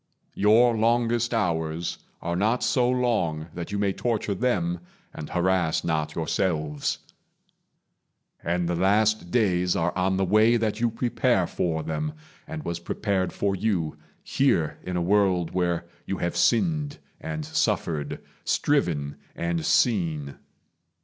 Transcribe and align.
Your 0.33 0.75
longest 0.75 1.31
hours 1.31 1.99
Are 2.23 2.35
not 2.35 2.63
so 2.63 2.89
long 2.89 3.49
that 3.53 3.71
you 3.71 3.77
may 3.77 3.93
torture 3.93 4.33
them 4.33 4.79
And 5.13 5.29
harass 5.29 5.83
not 5.83 6.15
yourselves; 6.15 6.97
and 8.43 8.67
the 8.67 8.73
last 8.73 9.29
days 9.29 9.75
Are 9.75 9.95
on 9.95 10.17
the 10.17 10.25
way 10.25 10.57
that 10.57 10.79
you 10.81 10.89
prepare 10.89 11.45
for 11.45 11.83
them, 11.83 12.13
And 12.47 12.63
was 12.65 12.79
prepared 12.79 13.31
for 13.31 13.55
you, 13.55 13.95
here 14.23 14.79
in 14.81 14.97
a 14.97 15.03
world 15.03 15.51
Where 15.51 15.85
you 16.07 16.17
have 16.17 16.35
sinned 16.35 16.97
and 17.19 17.45
suffered, 17.45 18.23
striven 18.43 19.17
and 19.35 19.63
seen. 19.63 20.37